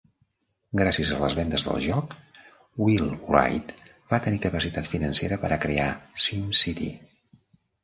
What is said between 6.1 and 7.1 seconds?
SimCity.